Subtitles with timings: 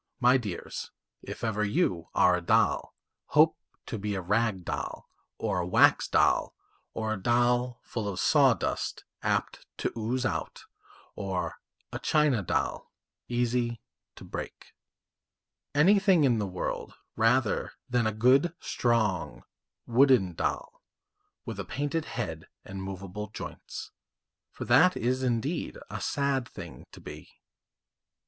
[0.19, 0.89] My dears,
[1.21, 2.95] if ever you are a doll,
[3.27, 3.55] hope
[3.85, 6.55] to be a rag doll, or a wax doll,
[6.95, 10.65] or a doll full of sawdust apt to ooze out,
[11.15, 11.57] or
[11.93, 12.91] a china doll
[13.27, 13.79] easy
[14.15, 14.73] to break
[15.75, 19.43] anything in the world rather than a good strong
[19.85, 20.81] wooden doll
[21.45, 23.91] with a painted head and movable joints,
[24.49, 27.29] for that is indeed a sad thing to be.